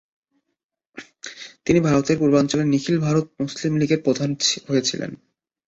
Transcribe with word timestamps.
তিনি 1.65 1.79
ভারতের 1.79 2.17
পূর্বাঞ্চলে 2.17 2.65
নিখিল 2.65 2.95
ভারত 2.99 3.25
মুসলিম 3.41 3.73
লীগের 3.77 4.01
প্রধান 4.01 4.29
হয়েছিলেন। 4.67 5.11